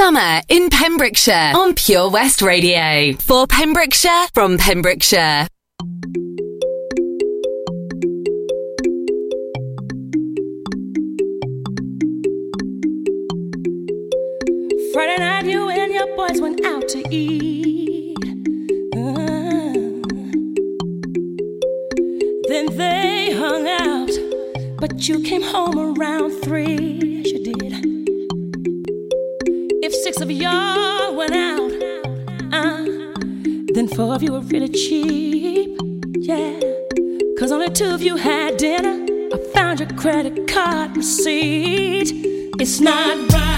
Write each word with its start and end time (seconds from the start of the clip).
Summer 0.00 0.40
in 0.48 0.70
Pembrokeshire 0.70 1.52
on 1.54 1.74
Pure 1.74 2.08
West 2.08 2.40
Radio. 2.40 3.12
For 3.18 3.46
Pembrokeshire, 3.46 4.28
from 4.32 4.56
Pembrokeshire. 4.56 5.46
Friday 14.94 15.18
night, 15.18 15.44
you 15.44 15.68
and 15.68 15.92
your 15.92 16.16
boys 16.16 16.40
went 16.40 16.64
out 16.64 16.88
to 16.88 17.04
eat. 17.14 18.16
Uh, 18.96 19.20
then 22.48 22.74
they 22.74 23.34
hung 23.36 23.68
out, 23.68 24.78
but 24.78 25.06
you 25.06 25.20
came 25.20 25.42
home 25.42 25.78
around 25.94 26.30
three. 26.40 27.09
of 30.20 30.30
y'all 30.30 31.14
went 31.14 31.32
out. 31.32 31.72
Uh, 32.52 32.84
then 33.74 33.88
four 33.88 34.14
of 34.14 34.22
you 34.22 34.32
were 34.32 34.40
really 34.40 34.68
cheap. 34.68 35.78
Yeah. 36.16 36.60
Cause 37.38 37.52
only 37.52 37.70
two 37.70 37.94
of 37.94 38.02
you 38.02 38.16
had 38.16 38.56
dinner. 38.56 39.06
I 39.32 39.38
found 39.54 39.80
your 39.80 39.88
credit 39.90 40.46
card 40.46 40.96
receipt. 40.96 42.10
It's 42.58 42.80
not 42.80 43.32
right. 43.32 43.49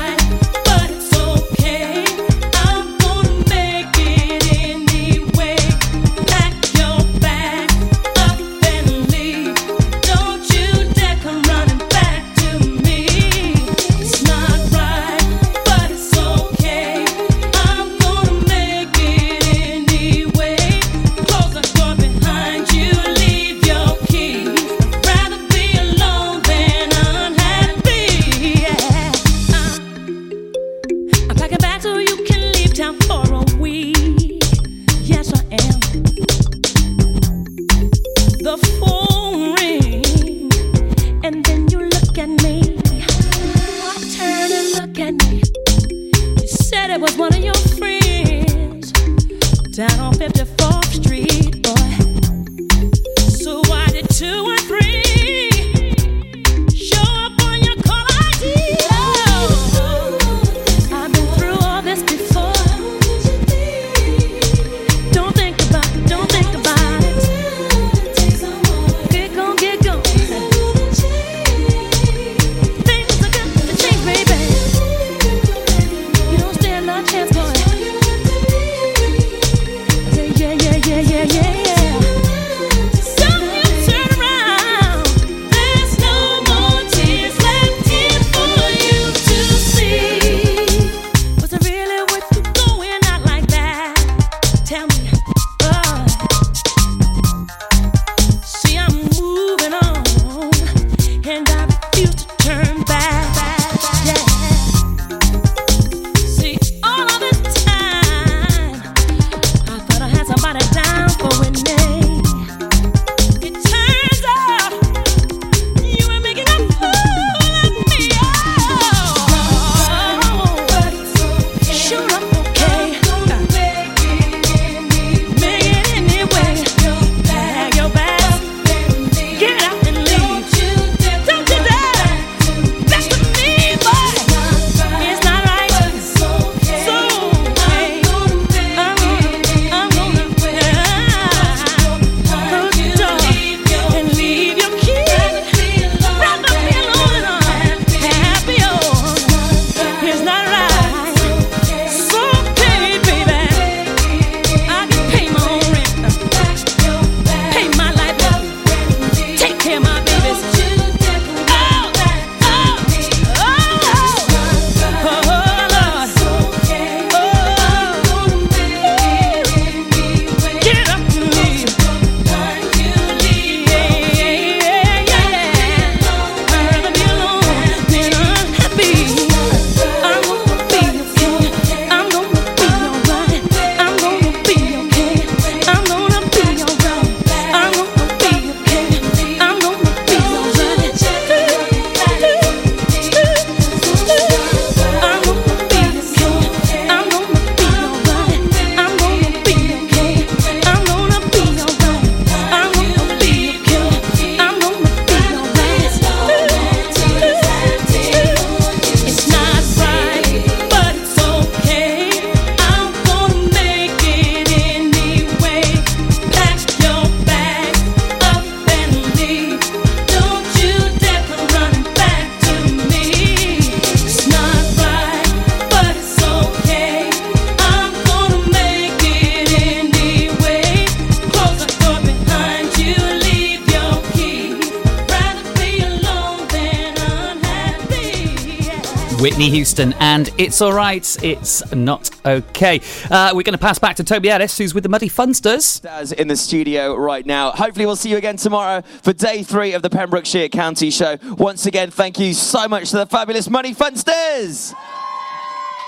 Whitney 239.23 239.51
Houston 239.51 239.93
and 240.01 240.31
It's 240.37 240.61
Alright, 240.61 241.17
It's 241.23 241.73
Not 241.73 242.11
Okay. 242.27 242.81
Uh, 243.09 243.31
we're 243.33 243.45
going 243.45 243.53
to 243.53 243.59
pass 243.59 243.79
back 243.79 243.95
to 243.97 244.03
Toby 244.03 244.31
Ellis, 244.31 244.59
who's 244.59 244.75
with 244.75 244.83
the 244.83 244.89
Muddy 244.89 245.09
Funsters. 245.09 246.13
In 246.15 246.27
the 246.27 246.35
studio 246.35 246.97
right 246.97 247.25
now. 247.25 247.53
Hopefully, 247.53 247.87
we'll 247.87 247.95
see 247.95 248.11
you 248.11 248.17
again 248.17 248.37
tomorrow 248.37 248.83
for 249.03 249.13
day 249.13 249.45
three 249.45 249.75
of 249.75 249.83
the 249.83 249.91
Pembrokeshire 249.91 250.49
County 250.49 250.91
Show. 250.91 251.19
Once 251.39 251.67
again, 251.67 251.93
thank 251.93 252.19
you 252.19 252.35
so 252.35 252.67
much 252.67 252.91
to 252.91 252.97
the 252.97 253.07
fabulous 253.07 253.49
Muddy 253.49 253.77
Funsters. 253.77 254.75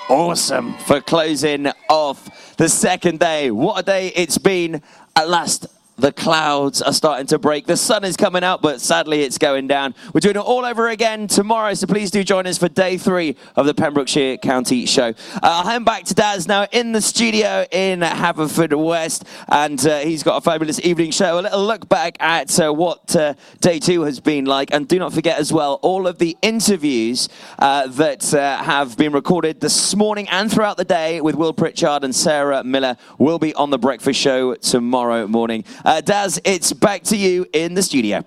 Awesome 0.08 0.74
for 0.74 1.00
closing 1.00 1.72
off 1.90 2.56
the 2.56 2.68
second 2.68 3.18
day. 3.18 3.50
What 3.50 3.80
a 3.80 3.82
day 3.82 4.12
it's 4.14 4.38
been 4.38 4.80
at 5.16 5.28
last 5.28 5.66
the 5.96 6.12
clouds 6.12 6.82
are 6.82 6.92
starting 6.92 7.26
to 7.28 7.38
break. 7.38 7.66
The 7.66 7.76
sun 7.76 8.04
is 8.04 8.16
coming 8.16 8.42
out, 8.42 8.62
but 8.62 8.80
sadly 8.80 9.22
it's 9.22 9.38
going 9.38 9.68
down. 9.68 9.94
We're 10.12 10.20
doing 10.20 10.36
it 10.36 10.40
all 10.40 10.64
over 10.64 10.88
again 10.88 11.28
tomorrow, 11.28 11.74
so 11.74 11.86
please 11.86 12.10
do 12.10 12.24
join 12.24 12.46
us 12.46 12.58
for 12.58 12.68
day 12.68 12.98
three 12.98 13.36
of 13.56 13.66
the 13.66 13.74
Pembrokeshire 13.74 14.36
County 14.38 14.86
Show. 14.86 15.14
Uh, 15.42 15.62
hand 15.64 15.84
back 15.84 16.04
to 16.04 16.14
Daz 16.14 16.48
now 16.48 16.66
in 16.72 16.92
the 16.92 17.00
studio 17.00 17.64
in 17.70 18.00
Haverfordwest, 18.00 19.24
and 19.48 19.84
uh, 19.86 19.98
he's 20.00 20.22
got 20.22 20.36
a 20.36 20.40
fabulous 20.40 20.80
evening 20.80 21.10
show. 21.10 21.38
A 21.38 21.42
little 21.42 21.64
look 21.64 21.88
back 21.88 22.16
at 22.20 22.58
uh, 22.58 22.72
what 22.72 23.14
uh, 23.14 23.34
day 23.60 23.78
two 23.78 24.02
has 24.02 24.20
been 24.20 24.46
like, 24.46 24.72
and 24.72 24.88
do 24.88 24.98
not 24.98 25.12
forget 25.12 25.38
as 25.38 25.52
well 25.52 25.78
all 25.82 26.06
of 26.06 26.18
the 26.18 26.36
interviews 26.42 27.28
uh, 27.58 27.86
that 27.86 28.34
uh, 28.34 28.62
have 28.62 28.96
been 28.96 29.12
recorded 29.12 29.60
this 29.60 29.94
morning 29.94 30.28
and 30.28 30.50
throughout 30.50 30.76
the 30.76 30.84
day 30.84 31.20
with 31.20 31.34
Will 31.34 31.52
Pritchard 31.52 32.04
and 32.04 32.14
Sarah 32.14 32.64
Miller 32.64 32.96
will 33.18 33.38
be 33.38 33.54
on 33.54 33.70
the 33.70 33.78
breakfast 33.78 34.20
show 34.20 34.54
tomorrow 34.56 35.26
morning. 35.26 35.64
Uh, 35.84 36.00
Daz, 36.00 36.40
it's 36.44 36.72
back 36.72 37.02
to 37.02 37.16
you 37.16 37.44
in 37.52 37.74
the 37.74 37.82
studio. 37.82 38.24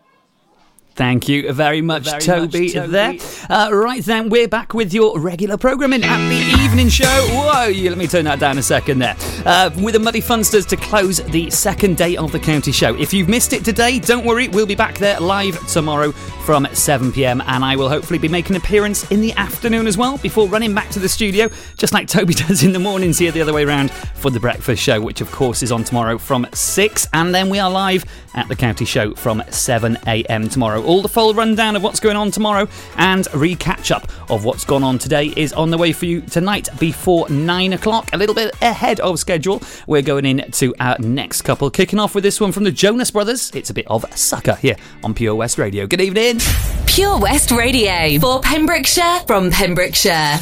Thank 0.97 1.29
you 1.29 1.53
very 1.53 1.81
much, 1.83 2.05
Very 2.05 2.21
Toby, 2.21 2.61
much, 2.63 2.73
Toby. 2.73 2.91
there. 2.91 3.13
Uh, 3.51 3.69
right 3.71 4.03
then, 4.03 4.29
we're 4.29 4.47
back 4.47 4.73
with 4.73 4.95
your 4.95 5.19
regular 5.19 5.55
programming 5.55 6.03
at 6.03 6.27
the 6.27 6.63
evening 6.63 6.89
show. 6.89 7.05
Whoa, 7.05 7.67
yeah, 7.67 7.89
let 7.91 7.99
me 7.99 8.07
turn 8.07 8.25
that 8.25 8.39
down 8.39 8.57
a 8.57 8.63
second 8.63 8.97
there. 8.97 9.15
Uh, 9.45 9.69
with 9.77 9.93
the 9.93 9.99
Muddy 9.99 10.21
Funsters 10.21 10.67
to 10.69 10.75
close 10.75 11.17
the 11.17 11.51
second 11.51 11.97
day 11.97 12.17
of 12.17 12.31
the 12.31 12.39
county 12.39 12.71
show. 12.71 12.95
If 12.95 13.13
you've 13.13 13.29
missed 13.29 13.53
it 13.53 13.63
today, 13.63 13.99
don't 13.99 14.25
worry, 14.25 14.47
we'll 14.47 14.65
be 14.65 14.73
back 14.73 14.97
there 14.97 15.19
live 15.19 15.67
tomorrow 15.67 16.13
from 16.47 16.65
7 16.73 17.11
pm, 17.11 17.41
and 17.45 17.63
I 17.63 17.75
will 17.75 17.89
hopefully 17.89 18.17
be 18.17 18.29
making 18.29 18.55
an 18.55 18.61
appearance 18.63 19.11
in 19.11 19.21
the 19.21 19.33
afternoon 19.33 19.85
as 19.85 19.97
well 19.97 20.17
before 20.17 20.47
running 20.47 20.73
back 20.73 20.89
to 20.91 20.99
the 20.99 21.09
studio, 21.09 21.49
just 21.77 21.93
like 21.93 22.07
Toby 22.07 22.33
does 22.33 22.63
in 22.63 22.71
the 22.71 22.79
mornings 22.79 23.19
here 23.19 23.31
the 23.31 23.41
other 23.41 23.53
way 23.53 23.65
around 23.65 23.91
for 23.91 24.31
the 24.31 24.39
breakfast 24.39 24.81
show, 24.81 24.99
which 24.99 25.21
of 25.21 25.31
course 25.31 25.61
is 25.61 25.71
on 25.71 25.83
tomorrow 25.83 26.17
from 26.17 26.47
6, 26.51 27.07
and 27.13 27.35
then 27.35 27.49
we 27.51 27.59
are 27.59 27.69
live 27.69 28.03
at 28.33 28.47
the 28.47 28.55
county 28.55 28.85
show 28.85 29.13
from 29.13 29.43
7 29.49 29.97
am 30.07 30.49
tomorrow. 30.49 30.86
All 30.87 31.01
the 31.01 31.09
full 31.09 31.33
rundown 31.33 31.75
of 31.75 31.83
what's 31.83 31.99
going 31.99 32.15
on 32.15 32.31
tomorrow 32.31 32.67
and 32.95 33.27
re 33.33 33.55
catch 33.55 33.91
up 33.91 34.09
of 34.31 34.45
what's 34.45 34.63
gone 34.63 34.83
on 34.83 34.97
today 34.97 35.33
is 35.35 35.51
on 35.51 35.69
the 35.69 35.77
way 35.77 35.91
for 35.91 36.05
you 36.05 36.21
tonight 36.21 36.69
before 36.79 37.29
9 37.29 37.73
o'clock, 37.73 38.09
a 38.13 38.17
little 38.17 38.33
bit 38.33 38.55
ahead 38.61 39.01
of 39.01 39.19
schedule. 39.19 39.61
We're 39.85 40.01
going 40.01 40.25
into 40.25 40.73
our 40.79 40.97
next 40.99 41.41
couple, 41.41 41.69
kicking 41.69 41.99
off 41.99 42.15
with 42.15 42.23
this 42.23 42.39
one 42.39 42.53
from 42.53 42.63
the 42.63 42.71
Jonas 42.71 43.11
Brothers. 43.11 43.51
It's 43.53 43.69
a 43.69 43.73
bit 43.73 43.87
of 43.87 44.05
a 44.05 44.15
Sucker 44.15 44.55
here 44.55 44.77
on 45.03 45.13
Pure 45.13 45.35
West 45.35 45.57
Radio. 45.57 45.85
Good 45.87 46.01
evening. 46.01 46.39
Pure 46.85 47.19
West 47.19 47.51
Radio 47.51 48.17
for 48.19 48.39
Pembrokeshire 48.39 49.19
from 49.27 49.51
Pembrokeshire. 49.51 50.39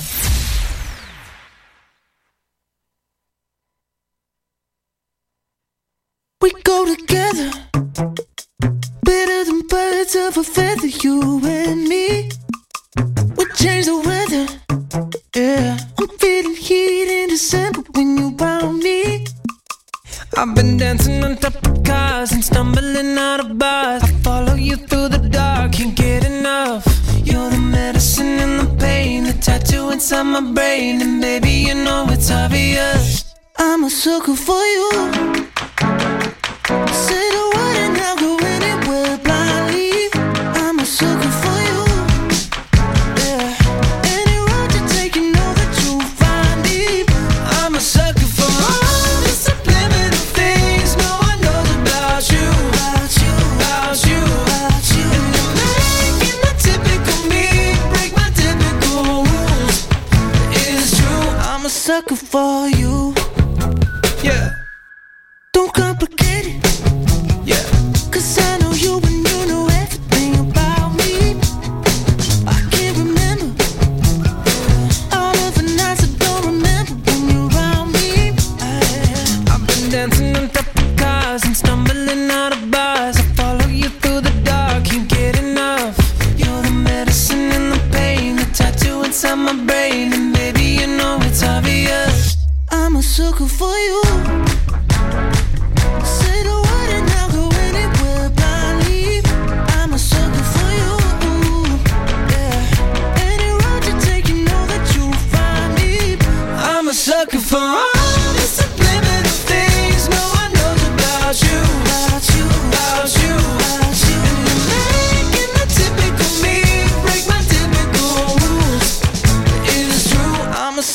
We 6.41 6.51
go 6.61 6.85
together, 6.95 7.24
of 10.37 10.47
feather, 10.47 10.87
you 10.87 11.39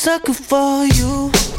sucker 0.00 0.32
for 0.32 0.86
you. 0.86 1.49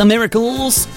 The 0.00 0.06
Miracles. 0.06 0.88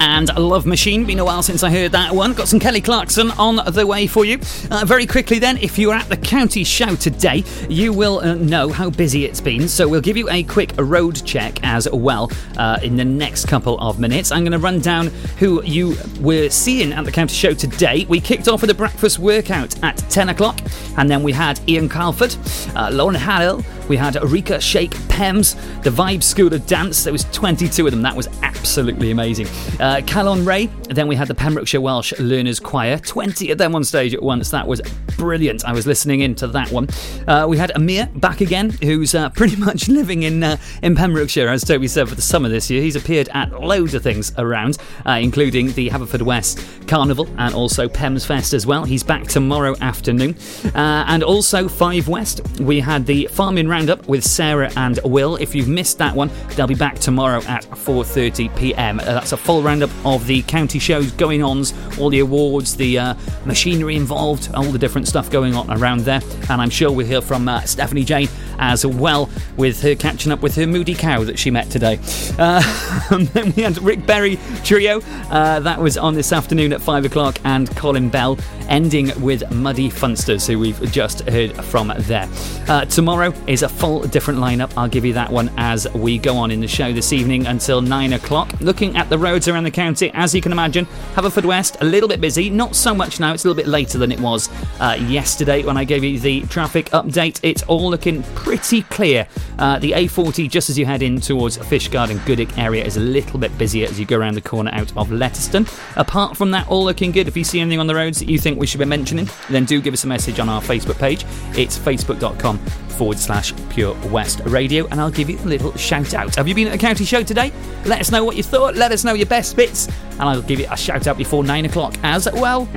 And 0.00 0.36
Love 0.36 0.66
Machine. 0.66 1.04
Been 1.04 1.20
a 1.20 1.24
while 1.24 1.40
since 1.40 1.62
I 1.62 1.70
heard 1.70 1.92
that 1.92 2.12
one. 2.12 2.32
Got 2.32 2.48
some 2.48 2.58
Kelly 2.58 2.80
Clarkson 2.80 3.30
on 3.32 3.60
the 3.72 3.86
way 3.86 4.08
for 4.08 4.24
you. 4.24 4.40
Uh, 4.72 4.82
very 4.84 5.06
quickly, 5.06 5.38
then, 5.38 5.56
if 5.58 5.78
you're 5.78 5.94
at 5.94 6.08
the 6.08 6.16
county 6.16 6.64
show 6.64 6.96
today, 6.96 7.44
you 7.68 7.92
will 7.92 8.18
uh, 8.18 8.34
know 8.34 8.70
how 8.70 8.90
busy 8.90 9.24
it's 9.24 9.40
been. 9.40 9.68
So 9.68 9.86
we'll 9.86 10.00
give 10.00 10.16
you 10.16 10.28
a 10.30 10.42
quick 10.42 10.72
road 10.78 11.24
check 11.24 11.60
as 11.62 11.88
well 11.92 12.28
uh, 12.56 12.80
in 12.82 12.96
the 12.96 13.04
next 13.04 13.46
couple 13.46 13.78
of 13.78 14.00
minutes. 14.00 14.32
I'm 14.32 14.42
going 14.42 14.50
to 14.50 14.58
run 14.58 14.80
down 14.80 15.06
who 15.38 15.62
you 15.62 15.96
were 16.18 16.48
seeing 16.48 16.92
at 16.92 17.04
the 17.04 17.12
county 17.12 17.34
show 17.34 17.54
today. 17.54 18.04
We 18.08 18.20
kicked 18.20 18.48
off 18.48 18.62
with 18.62 18.70
a 18.70 18.74
breakfast 18.74 19.20
workout 19.20 19.80
at 19.84 19.96
10 20.10 20.30
o'clock, 20.30 20.58
and 20.98 21.08
then 21.08 21.22
we 21.22 21.30
had 21.30 21.60
Ian 21.68 21.88
Calford, 21.88 22.34
uh, 22.74 22.90
Lauren 22.92 23.14
Harrell. 23.14 23.64
We 23.88 23.96
had 23.96 24.16
Rika 24.22 24.60
Shake 24.60 24.92
Pems, 25.08 25.54
the 25.82 25.90
Vibe 25.90 26.22
School 26.22 26.52
of 26.52 26.66
Dance. 26.66 27.04
There 27.04 27.12
was 27.12 27.24
22 27.32 27.86
of 27.86 27.92
them. 27.92 28.02
That 28.02 28.16
was 28.16 28.28
absolutely 28.42 29.10
amazing. 29.10 29.46
Uh, 29.80 30.02
Ray. 30.44 30.66
Then 30.88 31.08
we 31.08 31.16
had 31.16 31.28
the 31.28 31.34
Pembrokeshire 31.34 31.80
Welsh 31.80 32.12
Learners 32.18 32.60
Choir. 32.60 32.98
20 32.98 33.50
of 33.50 33.58
them 33.58 33.74
on 33.74 33.84
stage 33.84 34.14
at 34.14 34.22
once. 34.22 34.50
That 34.50 34.66
was 34.66 34.80
brilliant. 35.16 35.64
I 35.64 35.72
was 35.72 35.86
listening 35.86 36.20
into 36.20 36.46
that 36.48 36.70
one. 36.70 36.88
Uh, 37.26 37.46
we 37.48 37.58
had 37.58 37.72
Amir 37.74 38.06
back 38.16 38.40
again, 38.40 38.70
who's 38.82 39.14
uh, 39.14 39.30
pretty 39.30 39.56
much 39.64 39.88
living 39.88 40.22
in 40.22 40.42
uh, 40.42 40.56
in 40.82 40.94
Pembrokeshire, 40.94 41.48
as 41.48 41.64
Toby 41.64 41.88
said, 41.88 42.08
for 42.08 42.14
the 42.14 42.22
summer 42.22 42.48
this 42.48 42.70
year. 42.70 42.82
He's 42.82 42.96
appeared 42.96 43.28
at 43.34 43.52
loads 43.60 43.94
of 43.94 44.02
things 44.02 44.32
around, 44.38 44.78
uh, 45.06 45.18
including 45.20 45.72
the 45.72 45.90
Haverfordwest 45.90 46.88
Carnival 46.88 47.28
and 47.38 47.54
also 47.54 47.88
Pems 47.88 48.24
Fest 48.24 48.52
as 48.52 48.66
well. 48.66 48.84
He's 48.84 49.02
back 49.02 49.24
tomorrow 49.24 49.76
afternoon. 49.80 50.36
Uh, 50.74 51.04
and 51.06 51.22
also 51.22 51.68
Five 51.68 52.08
West. 52.08 52.40
We 52.60 52.80
had 52.80 53.06
the 53.06 53.28
Farming 53.32 53.68
Roundup 53.80 54.06
with 54.08 54.22
Sarah 54.22 54.70
and 54.76 55.00
Will. 55.04 55.36
If 55.36 55.54
you've 55.54 55.66
missed 55.66 55.96
that 55.96 56.14
one, 56.14 56.30
they'll 56.50 56.66
be 56.66 56.74
back 56.74 56.98
tomorrow 56.98 57.40
at 57.44 57.64
4:30 57.64 58.54
p.m. 58.54 59.00
Uh, 59.00 59.04
that's 59.04 59.32
a 59.32 59.38
full 59.38 59.62
roundup 59.62 59.88
of 60.04 60.26
the 60.26 60.42
county 60.42 60.78
shows 60.78 61.10
going 61.12 61.42
ons, 61.42 61.72
all 61.98 62.10
the 62.10 62.18
awards, 62.18 62.76
the 62.76 62.98
uh, 62.98 63.14
machinery 63.46 63.96
involved, 63.96 64.50
all 64.52 64.64
the 64.64 64.78
different 64.78 65.08
stuff 65.08 65.30
going 65.30 65.54
on 65.54 65.70
around 65.70 66.00
there. 66.00 66.20
And 66.50 66.60
I'm 66.60 66.68
sure 66.68 66.92
we'll 66.92 67.06
hear 67.06 67.22
from 67.22 67.48
uh, 67.48 67.62
Stephanie 67.62 68.04
Jane 68.04 68.28
as 68.60 68.86
well 68.86 69.28
with 69.56 69.82
her 69.82 69.96
catching 69.96 70.30
up 70.30 70.42
with 70.42 70.54
her 70.54 70.66
moody 70.66 70.94
cow 70.94 71.24
that 71.24 71.38
she 71.38 71.50
met 71.50 71.68
today. 71.70 71.98
Uh, 72.38 72.62
and 73.10 73.26
then 73.28 73.52
we 73.56 73.62
had 73.62 73.82
Rick 73.82 74.06
Berry 74.06 74.38
Trio. 74.62 75.00
Uh, 75.30 75.58
that 75.60 75.80
was 75.80 75.98
on 75.98 76.14
this 76.14 76.32
afternoon 76.32 76.72
at 76.72 76.80
five 76.80 77.04
o'clock, 77.04 77.38
and 77.44 77.74
Colin 77.76 78.08
Bell 78.08 78.38
ending 78.68 79.10
with 79.20 79.50
Muddy 79.50 79.90
Funsters, 79.90 80.46
who 80.46 80.58
we've 80.58 80.80
just 80.92 81.28
heard 81.28 81.52
from 81.64 81.92
there. 81.98 82.28
Uh, 82.68 82.84
tomorrow 82.84 83.34
is 83.46 83.62
a 83.62 83.68
full 83.68 84.02
different 84.02 84.38
lineup. 84.38 84.72
I'll 84.76 84.88
give 84.88 85.04
you 85.04 85.14
that 85.14 85.30
one 85.30 85.50
as 85.56 85.92
we 85.94 86.18
go 86.18 86.36
on 86.36 86.50
in 86.50 86.60
the 86.60 86.68
show 86.68 86.92
this 86.92 87.12
evening 87.12 87.46
until 87.46 87.80
nine 87.80 88.12
o'clock. 88.12 88.52
Looking 88.60 88.96
at 88.96 89.08
the 89.08 89.18
roads 89.18 89.48
around 89.48 89.64
the 89.64 89.70
county, 89.70 90.10
as 90.14 90.34
you 90.34 90.40
can 90.40 90.52
imagine, 90.52 90.86
Haverfordwest 91.14 91.80
a 91.80 91.84
little 91.84 92.08
bit 92.08 92.20
busy. 92.20 92.50
Not 92.50 92.76
so 92.76 92.94
much 92.94 93.18
now. 93.18 93.32
It's 93.32 93.44
a 93.44 93.48
little 93.48 93.60
bit 93.60 93.68
later 93.68 93.98
than 93.98 94.12
it 94.12 94.20
was 94.20 94.48
uh, 94.78 94.96
yesterday 95.00 95.64
when 95.64 95.76
I 95.76 95.84
gave 95.84 96.04
you 96.04 96.18
the 96.20 96.42
traffic 96.42 96.86
update. 96.90 97.40
It's 97.42 97.62
all 97.64 97.90
looking 97.90 98.22
pretty 98.34 98.49
clear. 98.58 99.26
Uh, 99.58 99.78
the 99.78 99.92
A40, 99.92 100.48
just 100.48 100.70
as 100.70 100.78
you 100.78 100.86
head 100.86 101.02
in 101.02 101.20
towards 101.20 101.58
Fishguard 101.58 102.10
and 102.10 102.24
Goodwick 102.24 102.56
area, 102.58 102.84
is 102.84 102.96
a 102.96 103.00
little 103.00 103.38
bit 103.38 103.56
busier 103.58 103.86
as 103.86 103.98
you 103.98 104.06
go 104.06 104.18
around 104.18 104.34
the 104.34 104.40
corner 104.40 104.70
out 104.72 104.90
of 104.96 105.08
Letterston. 105.08 105.66
Apart 105.96 106.36
from 106.36 106.50
that, 106.52 106.66
all 106.68 106.84
looking 106.84 107.12
good. 107.12 107.28
If 107.28 107.36
you 107.36 107.44
see 107.44 107.60
anything 107.60 107.78
on 107.78 107.86
the 107.86 107.94
roads 107.94 108.18
that 108.18 108.28
you 108.28 108.38
think 108.38 108.58
we 108.58 108.66
should 108.66 108.80
be 108.80 108.86
mentioning, 108.86 109.28
then 109.48 109.64
do 109.64 109.80
give 109.80 109.94
us 109.94 110.04
a 110.04 110.06
message 110.06 110.38
on 110.38 110.48
our 110.48 110.60
Facebook 110.60 110.98
page. 110.98 111.24
It's 111.56 111.78
facebook.com 111.78 112.58
forward 112.58 113.18
slash 113.18 113.54
Pure 113.70 113.96
West 114.10 114.40
Radio, 114.44 114.86
and 114.88 115.00
I'll 115.00 115.10
give 115.10 115.30
you 115.30 115.38
a 115.38 115.46
little 115.46 115.74
shout 115.76 116.14
out. 116.14 116.34
Have 116.36 116.48
you 116.48 116.54
been 116.54 116.66
at 116.66 116.72
the 116.72 116.78
county 116.78 117.04
show 117.04 117.22
today? 117.22 117.52
Let 117.86 118.00
us 118.00 118.10
know 118.10 118.24
what 118.24 118.36
you 118.36 118.42
thought. 118.42 118.74
Let 118.76 118.92
us 118.92 119.04
know 119.04 119.14
your 119.14 119.26
best 119.26 119.56
bits, 119.56 119.88
and 120.12 120.22
I'll 120.22 120.42
give 120.42 120.60
you 120.60 120.66
a 120.70 120.76
shout 120.76 121.06
out 121.06 121.16
before 121.16 121.44
nine 121.44 121.64
o'clock 121.64 121.94
as 122.02 122.28
well. 122.32 122.68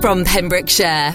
from 0.00 0.24
Pembrokeshire. 0.24 1.14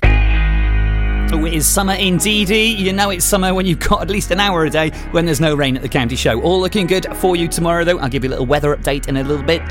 Oh, 1.32 1.43
it 1.45 1.54
is 1.54 1.67
summer 1.67 1.93
indeed. 1.93 2.50
You 2.50 2.93
know 2.93 3.10
it's 3.10 3.26
summer 3.26 3.54
when 3.54 3.65
you've 3.65 3.80
got 3.80 4.04
at 4.04 4.10
least 4.10 4.32
an 4.32 4.39
hour 4.39 4.63
a 4.65 4.69
day 4.69 4.91
when 5.12 5.26
there's 5.26 5.41
no 5.41 5.56
rain 5.56 5.76
at 5.76 5.82
the 5.82 5.89
county 5.89 6.15
show. 6.15 6.39
All 6.41 6.62
looking 6.62 6.86
good 6.86 7.08
for 7.17 7.36
you 7.36 7.48
tomorrow, 7.48 7.84
though. 7.84 7.98
I'll 8.00 8.10
give 8.10 8.24
you 8.24 8.30
a 8.30 8.32
little 8.32 8.45
weather 8.45 8.76
update 8.76 9.08
in 9.08 9.17
a 9.17 9.24
little 9.24 9.43
bit. 9.43 9.62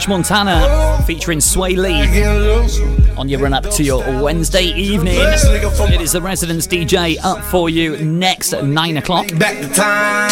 French 0.00 0.08
Montana 0.08 1.02
featuring 1.06 1.40
Swae 1.40 1.76
Lee 1.76 3.12
on 3.18 3.28
your 3.28 3.38
run 3.38 3.52
up 3.52 3.68
to 3.72 3.82
your 3.82 4.00
Wednesday 4.22 4.64
evening. 4.64 5.16
It 5.18 6.00
is 6.00 6.12
the 6.12 6.22
Residence 6.22 6.66
DJ 6.66 7.18
up 7.22 7.44
for 7.44 7.68
you 7.68 7.98
next 7.98 8.54
at 8.54 8.64
9 8.64 8.96
o'clock. 8.96 9.28
Back 9.36 9.60
to 9.60 9.68
time. 9.68 10.30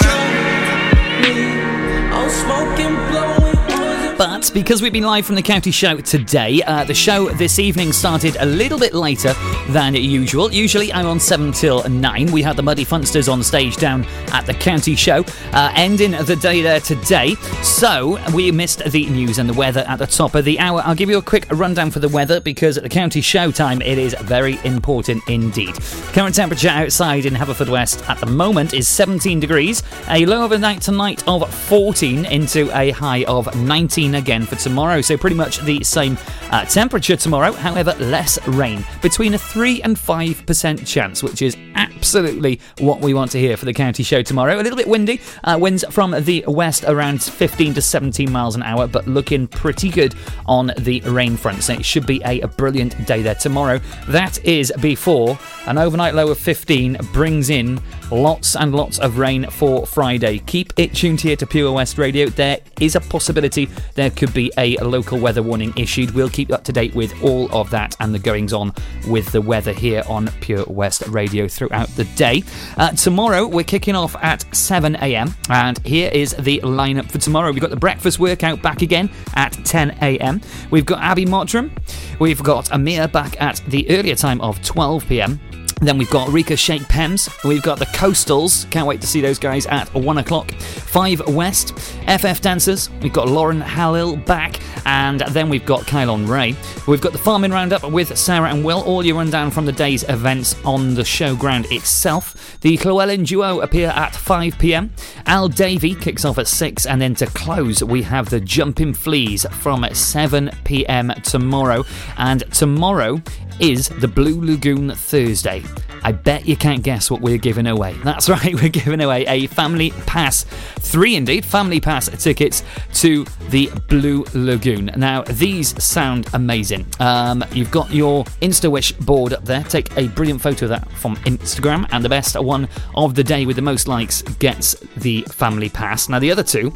But 4.19 4.51
because 4.53 4.83
we've 4.83 4.93
been 4.93 5.05
live 5.05 5.27
from 5.27 5.37
the 5.37 5.43
county 5.43 5.71
show 5.71 5.99
today, 5.99 6.61
uh, 6.67 6.83
the 6.83 6.93
show 6.93 7.29
this 7.29 7.61
evening 7.61 7.93
started 7.93 8.37
a 8.41 8.47
little 8.47 8.77
bit 8.77 8.93
later 8.93 9.33
than 9.69 9.95
usual. 9.95 10.53
Usually 10.53 10.93
I'm 10.93 11.07
on 11.07 11.21
7 11.21 11.53
till 11.53 11.89
9. 11.89 12.33
We 12.33 12.43
had 12.43 12.57
the 12.57 12.63
Muddy 12.65 12.85
Funsters 12.85 13.33
on 13.33 13.45
stage 13.45 13.77
down 13.77 14.05
at 14.33 14.45
the 14.45 14.55
county 14.55 14.97
show, 14.97 15.25
uh, 15.53 15.73
ending 15.77 16.11
the 16.11 16.35
day 16.35 16.63
there 16.63 16.81
today. 16.81 17.37
So 17.63 18.19
we 18.35 18.51
missed 18.51 18.83
the 18.91 19.07
news 19.07 19.39
and 19.39 19.49
the 19.49 19.55
weather 19.55 19.85
at 19.87 20.01
the 20.01 20.07
top 20.09 20.35
of 20.35 20.45
the 20.45 20.59
hour. 20.59 20.83
I'll 20.85 20.97
give 20.97 21.11
you 21.11 21.19
a 21.19 21.23
quick 21.23 21.47
rundown 21.53 21.93
for 21.93 22.01
the 22.01 22.09
weather 22.09 22.41
because 22.41 22.77
at 22.77 22.83
the 22.83 22.89
county 22.89 23.21
show 23.21 23.53
time 23.53 23.81
it 23.83 23.99
is 23.99 24.17
very 24.23 24.59
important 24.65 25.23
indeed. 25.29 25.77
Current 26.13 26.35
temperature 26.35 26.71
outside 26.71 27.25
in 27.25 27.35
Haverfordwest 27.35 28.09
at 28.09 28.19
the 28.19 28.27
moment 28.27 28.75
is 28.75 28.89
17 28.89 29.39
degrees, 29.39 29.85
a 30.09 30.27
low 30.27 30.43
overnight 30.43 30.83
tonight 30.83 31.23
of 31.29 31.49
14 31.55 32.25
into 32.25 32.69
a 32.77 32.91
high 32.91 33.23
of 33.23 33.55
19 33.55 34.08
again 34.15 34.45
for 34.45 34.57
tomorrow. 34.57 35.01
So 35.01 35.17
pretty 35.17 35.37
much 35.37 35.59
the 35.61 35.83
same 35.85 36.19
uh, 36.51 36.65
temperature 36.65 37.17
tomorrow, 37.17 37.53
however, 37.53 37.95
less 37.99 38.39
rain. 38.49 38.85
Between 39.03 39.35
a 39.35 39.39
3 39.39 39.83
and 39.83 39.97
5% 39.97 40.87
chance, 40.87 41.23
which 41.23 41.43
is 41.43 41.57
absolutely 41.75 42.61
what 42.79 43.01
we 43.01 43.15
want 43.15 43.31
to 43.33 43.39
hear 43.39 43.57
for 43.57 43.65
the 43.65 43.73
county 43.73 44.03
show 44.03 44.23
tomorrow. 44.23 44.61
A 44.61 44.63
little 44.63 44.77
bit 44.77 44.89
windy, 44.89 45.21
uh, 45.45 45.59
winds 45.61 45.85
from 45.91 46.15
the 46.23 46.45
west 46.47 46.85
around 46.85 47.23
15 47.23 47.75
to 47.75 47.83
17 47.83 48.31
miles 48.31 48.55
an 48.57 48.63
hour, 48.63 48.87
but 48.87 49.07
looking 49.07 49.47
pretty 49.47 49.91
good 49.91 50.15
on 50.47 50.73
the 50.79 51.01
rain 51.03 51.37
front. 51.37 51.63
So 51.63 51.75
it 51.75 51.85
should 51.85 52.07
be 52.07 52.21
a, 52.25 52.41
a 52.41 52.49
brilliant 52.49 53.07
day 53.07 53.23
there 53.23 53.35
tomorrow. 53.35 53.81
That 54.09 54.45
is 54.45 54.73
before 54.81 55.39
an 55.67 55.79
overnight 55.79 56.15
low 56.15 56.31
of 56.31 56.39
15 56.39 56.99
brings 57.13 57.51
in 57.51 57.81
lots 58.11 58.57
and 58.57 58.75
lots 58.75 58.99
of 58.99 59.19
rain 59.19 59.49
for 59.51 59.87
Friday. 59.87 60.39
Keep 60.41 60.73
it 60.79 60.95
tuned 60.95 61.21
here 61.21 61.37
to 61.37 61.47
Pure 61.47 61.73
West 61.73 61.99
Radio. 61.99 62.29
There 62.29 62.59
is 62.81 62.97
a 62.97 63.01
possibility 63.01 63.69
there 63.99 64.11
could 64.11 64.33
be 64.33 64.53
a 64.57 64.77
local 64.77 65.19
weather 65.19 65.43
warning 65.43 65.73
issued. 65.77 66.13
We'll 66.13 66.29
keep 66.29 66.53
up 66.53 66.63
to 66.65 66.73
date 66.73 66.95
with 66.95 67.21
all 67.21 67.51
of 67.53 67.69
that 67.71 67.97
and 67.99 68.15
the 68.15 68.21
goings 68.21 68.53
on 68.53 68.73
with 69.09 69.33
the 69.33 69.41
weather 69.41 69.73
here 69.73 70.05
on 70.09 70.29
Pure 70.41 70.67
West 70.69 71.03
Radio 71.09 71.49
throughout 71.49 71.89
the 71.97 72.05
day. 72.05 72.45
Uh, 72.77 72.93
tomorrow, 72.93 73.45
we're 73.45 73.65
kicking 73.65 73.97
off 73.97 74.15
at 74.23 74.45
7 74.55 74.95
a.m. 75.03 75.35
And 75.51 75.85
here 75.85 76.11
is 76.13 76.37
the 76.39 76.61
lineup 76.61 77.11
for 77.11 77.19
tomorrow. 77.19 77.51
We've 77.51 77.61
got 77.61 77.71
the 77.71 77.77
breakfast 77.77 78.21
workout 78.21 78.63
back 78.63 78.83
again 78.83 79.11
at 79.35 79.53
10 79.65 79.99
a.m. 80.01 80.41
We've 80.71 80.87
got 80.87 81.03
Abby 81.03 81.27
Mottram. 81.27 81.73
We've 82.21 82.43
got 82.43 82.71
Amir 82.71 83.09
back 83.09 83.41
at 83.41 83.61
the 83.67 83.91
earlier 83.91 84.15
time 84.15 84.41
of 84.43 84.63
12 84.63 85.09
p.m. 85.09 85.41
Then 85.81 85.97
we've 85.97 86.11
got 86.11 86.29
Rika 86.29 86.57
Shake 86.57 86.89
Pems. 86.89 87.29
We've 87.45 87.63
got 87.63 87.79
the 87.79 87.87
Coastals. 87.87 88.69
Can't 88.71 88.87
wait 88.87 89.01
to 89.01 89.07
see 89.07 89.21
those 89.21 89.39
guys 89.39 89.65
at 89.67 89.93
one 89.95 90.19
o'clock. 90.19 90.51
Five 90.53 91.27
West. 91.29 91.79
FF 92.09 92.41
Dancers. 92.41 92.91
We've 93.01 93.13
got 93.13 93.29
Lauren 93.29 93.61
Hallill 93.61 94.17
back. 94.27 94.61
And 94.87 95.21
then 95.21 95.49
we've 95.49 95.65
got 95.65 95.83
Kylon 95.83 96.29
Ray. 96.29 96.57
We've 96.87 97.01
got 97.01 97.13
the 97.13 97.19
Farming 97.19 97.53
Roundup 97.53 97.89
with 97.91 98.17
Sarah 98.19 98.51
and 98.51 98.65
Will. 98.65 98.83
All 98.83 99.05
your 99.05 99.17
rundown 99.17 99.51
from 99.51 99.67
the 99.67 99.73
day's 99.73 100.03
events 100.09 100.57
on 100.65 100.95
the 100.95 101.03
showground 101.03 101.71
itself. 101.71 102.59
The 102.61 102.77
Llewellyn 102.77 103.25
Duo 103.25 103.61
appear 103.61 103.89
at 103.91 104.15
5 104.15 104.59
pm. 104.59 104.93
Al 105.27 105.49
Davey 105.49 105.95
kicks 105.95 106.25
off 106.25 106.39
at 106.39 106.49
6. 106.49 106.87
And 106.87 107.01
then 107.01 107.15
to 107.17 107.27
close, 107.27 107.85
we 107.85 108.03
have 108.03 108.31
the 108.31 108.41
Jumping 108.41 108.95
Fleas 108.95 109.47
from 109.53 109.87
7 109.93 110.51
pm 110.65 111.13
tomorrow. 111.23 111.85
And 112.17 112.41
tomorrow 112.53 113.23
is 113.61 113.89
the 113.89 114.09
Blue 114.09 114.41
Lagoon 114.45 114.91
Thursday. 114.91 115.63
I 116.03 116.13
bet 116.13 116.47
you 116.47 116.57
can't 116.57 116.83
guess 116.83 117.11
what 117.11 117.21
we're 117.21 117.39
giving 117.39 117.67
away. 117.67 117.95
That's 118.05 118.29
right, 118.29 118.55
we're 118.55 118.69
giving 118.69 119.01
away 119.01 119.25
a 119.27 119.47
family 119.49 119.91
pass, 120.07 120.45
three 120.45 121.17
indeed, 121.17 121.45
family 121.45 121.81
pass 121.81 122.09
tickets 122.23 122.63
to 122.95 123.25
the 123.51 123.71
Blue 123.89 124.25
Lagoon. 124.35 124.91
Now, 124.97 125.23
these 125.23 125.83
sound 125.83 126.29
amazing. 126.35 126.87
Um, 127.01 127.45
you've 127.53 127.71
got 127.71 127.91
your 127.91 128.25
Insta 128.43 128.71
Wish 128.71 128.93
board 128.93 129.33
up 129.33 129.45
there. 129.45 129.65
Take 129.65 129.97
a 129.97 130.09
brilliant 130.09 130.41
photo 130.41 130.67
of 130.67 130.71
that 130.71 130.91
from 130.93 131.17
Instagram, 131.17 131.89
and 131.91 132.05
the 132.05 132.09
best 132.09 132.41
one 132.41 132.69
of 132.95 133.15
the 133.15 133.25
day 133.25 133.47
with 133.47 133.57
the 133.57 133.63
most 133.63 133.89
likes 133.89 134.23
gets 134.23 134.75
the 134.97 135.23
family 135.31 135.69
pass. 135.69 136.09
Now, 136.09 136.19
the 136.19 136.31
other 136.31 136.43
two, 136.43 136.73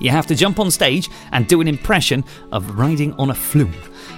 you 0.00 0.10
have 0.10 0.26
to 0.26 0.34
jump 0.34 0.58
on 0.58 0.70
stage 0.70 1.08
and 1.32 1.46
do 1.46 1.60
an 1.60 1.68
impression 1.68 2.24
of 2.52 2.78
riding 2.78 3.12
on 3.14 3.30
a 3.30 3.34
flume 3.34 3.74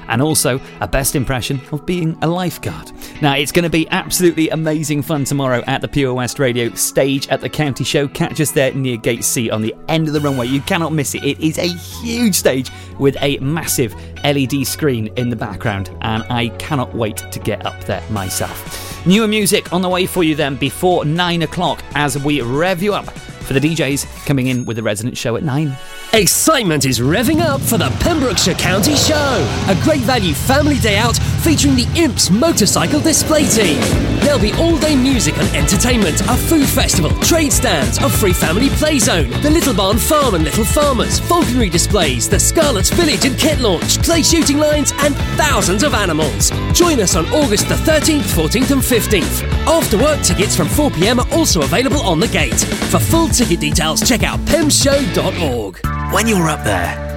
and 0.09 0.21
also 0.21 0.61
a 0.81 0.89
best 0.89 1.15
impression 1.15 1.61
of 1.73 1.87
being 1.87 2.17
a 2.23 2.27
lifeguard. 2.27 2.91
Now, 3.23 3.35
it's 3.37 3.53
going 3.53 3.65
to 3.65 3.71
be 3.71 3.89
absolutely 3.91 4.49
amazing 4.51 5.03
fun 5.03 5.25
tomorrow 5.25 5.63
at 5.67 5.81
the 5.81 5.89
Pure 5.89 6.15
West 6.15 6.39
Radio 6.39 6.71
stage 6.75 7.29
at 7.29 7.41
the 7.41 7.49
county 7.49 7.85
show. 7.85 8.09
Catch 8.09 8.41
us 8.41 8.51
there 8.51 8.73
near 8.75 8.97
Gate 8.97 9.25
C 9.25 9.51
on 9.51 9.63
the 9.63 9.75
end 9.89 10.09
of 10.09 10.15
the 10.15 10.21
runway. 10.21 10.47
You 10.47 10.61
cannot 10.63 10.93
miss 10.93 11.15
it. 11.15 11.25
It 11.25 11.41
is 11.41 11.59
a 11.59 11.69
huge 11.69 12.35
stage 12.35 12.71
with 12.99 13.17
a 13.21 13.39
massive 13.39 13.95
LED 14.25 14.67
screen 14.67 15.09
in 15.17 15.31
the 15.31 15.37
background, 15.37 15.91
and 16.01 16.25
I 16.25 16.49
cannot 16.59 16.95
wait 16.95 17.17
to 17.17 17.39
get 17.39 17.65
up 17.65 17.79
there 17.85 18.03
myself. 18.11 19.07
Newer 19.07 19.29
music 19.29 19.73
on 19.73 19.83
the 19.83 19.89
way 19.89 20.07
for 20.07 20.25
you 20.25 20.35
then 20.35 20.57
before 20.57 21.05
nine 21.05 21.43
o'clock 21.43 21.83
as 21.95 22.23
we 22.23 22.43
rev 22.43 22.83
you 22.83 22.95
up 22.95 23.09
for 23.11 23.55
the 23.55 23.61
DJs 23.61 24.27
coming 24.27 24.49
in 24.49 24.65
with 24.65 24.77
the 24.77 24.83
resident 24.83 25.17
show 25.17 25.37
at 25.37 25.43
nine. 25.43 25.77
Excitement 26.15 26.87
is 26.87 27.01
revving 27.01 27.41
up 27.43 27.61
for 27.61 27.77
the 27.77 27.91
Pembrokeshire 28.01 28.55
County 28.55 28.97
Show, 28.97 29.65
a 29.69 29.79
great 29.83 30.01
value 30.01 30.33
family 30.33 30.79
day 30.79 30.97
out 30.97 31.19
featuring 31.39 31.77
the 31.77 31.89
Imps 31.97 32.31
Motorcycle 32.31 33.01
Display 33.01 33.45
Team. 33.45 33.81
There'll 34.21 34.41
be 34.41 34.53
all 34.55 34.79
day 34.79 34.97
music 34.97 35.37
and 35.39 35.57
entertainment, 35.57 36.21
a 36.23 36.37
food 36.37 36.69
festival, 36.69 37.11
trade 37.21 37.53
stands, 37.53 37.99
a 37.99 38.09
free 38.09 38.33
family 38.33 38.69
play 38.71 38.99
zone, 38.99 39.31
the 39.43 39.51
Little 39.51 39.75
Barn 39.75 39.99
Farm 39.99 40.35
and 40.35 40.45
Little 40.45 40.65
Farmers, 40.65 41.19
falconry 41.21 41.69
displays, 41.69 42.29
the 42.29 42.39
Scarlets 42.39 42.91
Village 42.91 43.25
and 43.25 43.39
kit 43.39 43.59
launch, 43.61 44.03
clay 44.03 44.23
shooting 44.23 44.59
lines, 44.59 44.93
and 44.99 45.15
thousands 45.37 45.83
of 45.83 45.95
animals. 45.95 46.51
Join 46.73 47.01
us 47.01 47.17
on 47.17 47.27
August 47.27 47.69
the 47.69 47.75
13th, 47.75 48.29
14th, 48.35 48.71
and 48.71 48.83
15th. 48.83 49.43
After 49.67 49.99
work 49.99 50.23
tickets 50.23 50.57
from 50.57 50.69
4 50.69 50.91
pm 50.91 51.21
are 51.21 51.33
also 51.33 51.63
available 51.63 52.01
on 52.01 52.21
the 52.21 52.29
gate. 52.29 52.61
For 52.91 52.99
full 52.99 53.29
ticket 53.29 53.61
details, 53.61 54.07
check 54.07 54.23
out 54.23 54.39
pemshow.org. 54.41 55.81
When 56.13 56.27
you're 56.27 56.49
up 56.49 56.65
there, 56.65 57.08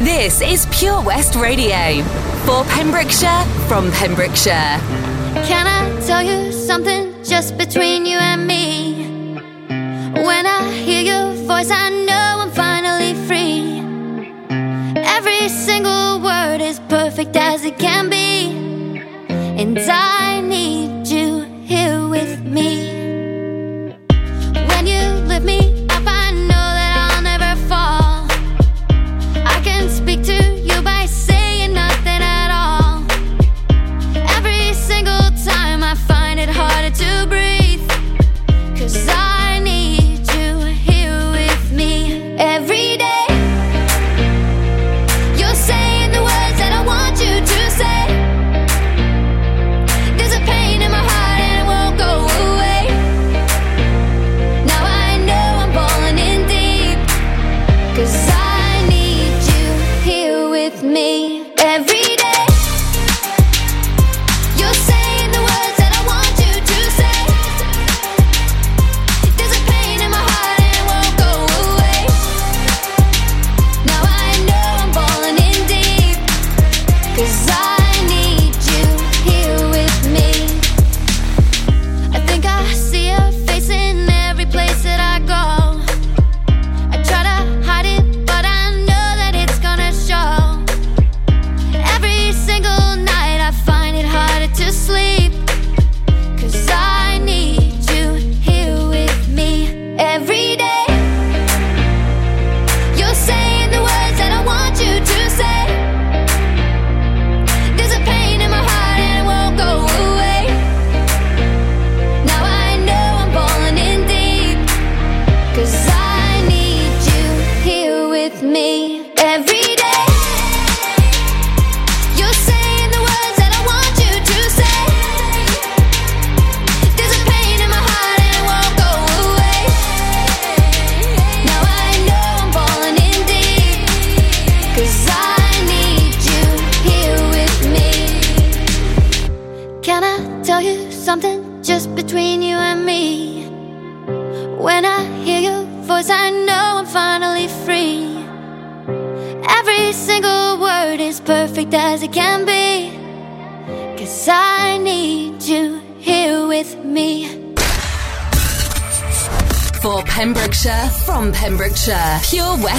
This 0.00 0.40
is 0.40 0.66
Pure 0.70 1.02
West 1.02 1.34
Radio 1.34 2.02
for 2.46 2.64
Pembrokeshire 2.72 3.44
from 3.68 3.92
Pembrokeshire. 3.92 4.80
Can 5.44 5.66
I 5.66 6.00
tell 6.06 6.22
you 6.22 6.50
something 6.52 7.22
just 7.22 7.58
between 7.58 8.06
you 8.06 8.16
and 8.16 8.46
me? 8.46 9.04
When 10.24 10.46
I 10.46 10.72
hear 10.72 11.02
your 11.02 11.34
voice, 11.44 11.70
I 11.70 11.90
know 11.90 12.40
I'm 12.40 12.50
finally 12.50 13.12
free. 13.28 13.80
Every 14.96 15.50
single 15.50 16.22
word 16.22 16.62
is 16.62 16.80
perfect 16.88 17.36
as 17.36 17.66
it 17.66 17.78
can 17.78 18.08
be. 18.08 18.56
And 19.60 19.78
I 19.78 20.40
need 20.40 21.08
you 21.08 21.42
here 21.66 22.08
with 22.08 22.40
me. 22.40 22.99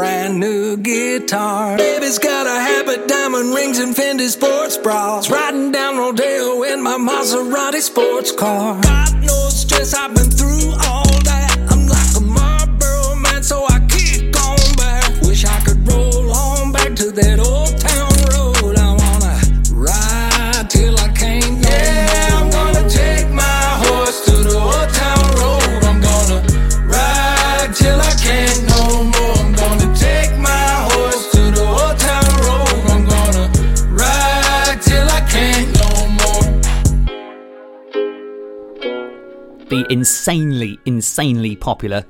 Brand 0.00 0.40
new 0.40 0.78
guitar. 0.78 1.76
Baby's 1.76 2.18
got 2.18 2.46
a 2.46 2.58
habit, 2.58 3.06
diamond 3.06 3.54
rings, 3.54 3.78
and 3.78 3.94
Fendi 3.94 4.28
sports 4.30 4.78
bras. 4.78 5.28
Riding 5.28 5.72
down 5.72 5.98
Rodeo 5.98 6.62
in 6.62 6.82
my 6.82 6.96
Maserati 6.96 7.82
sports 7.82 8.32
car. 8.32 8.80
Got 8.80 9.12
no 9.16 9.48
stress, 9.50 9.92
I've 9.92 10.14
been 10.14 10.30
through 10.30 10.72
all 10.86 11.09
insanely, 39.90 40.78
insanely 40.86 41.56
popular. 41.56 42.04